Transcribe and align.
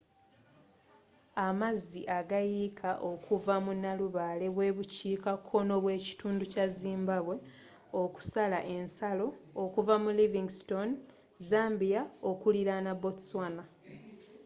amazzi 1.47 2.01
agayiika 2.19 2.91
okuva 3.11 3.55
mu 3.65 3.71
nalubaale 3.83 4.45
bwebukiika 4.55 5.31
konnobw'ekitundu 5.47 6.43
kya 6.53 6.65
zimbabwe 6.79 7.35
okusala 8.01 8.59
ensalo 8.75 9.27
okuva 9.63 9.95
mu 10.03 10.09
livingstone 10.19 10.93
zambia 11.49 12.01
okuliraana 12.29 12.91
botswana 13.01 13.63